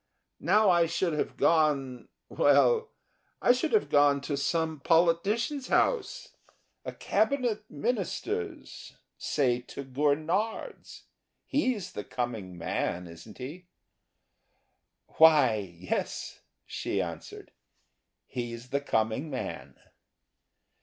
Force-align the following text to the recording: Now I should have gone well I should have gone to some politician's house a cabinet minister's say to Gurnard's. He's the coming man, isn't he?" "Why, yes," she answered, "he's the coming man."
Now 0.39 0.71
I 0.71 0.87
should 0.87 1.13
have 1.13 1.37
gone 1.37 2.07
well 2.27 2.89
I 3.39 3.51
should 3.51 3.71
have 3.73 3.87
gone 3.87 4.19
to 4.21 4.35
some 4.35 4.79
politician's 4.79 5.67
house 5.67 6.29
a 6.83 6.91
cabinet 6.91 7.69
minister's 7.69 8.95
say 9.19 9.59
to 9.61 9.83
Gurnard's. 9.83 11.03
He's 11.45 11.91
the 11.91 12.03
coming 12.03 12.57
man, 12.57 13.05
isn't 13.05 13.37
he?" 13.37 13.67
"Why, 15.19 15.75
yes," 15.79 16.41
she 16.65 16.99
answered, 16.99 17.51
"he's 18.25 18.69
the 18.71 18.81
coming 18.81 19.29
man." 19.29 19.75